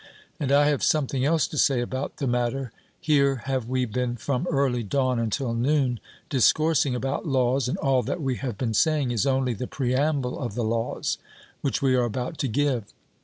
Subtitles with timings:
[0.39, 2.71] And I have something else to say about the matter.
[2.99, 8.19] Here have we been from early dawn until noon, discoursing about laws, and all that
[8.19, 11.19] we have been saying is only the preamble of the laws
[11.61, 12.85] which we are about to give.